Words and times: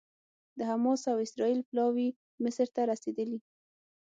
د 0.57 0.59
حماس 0.69 1.01
او 1.11 1.17
اسرائیل 1.25 1.59
پلاوي 1.69 2.07
مصر 2.43 2.67
ته 2.75 2.81
رسېدلي 2.91 3.39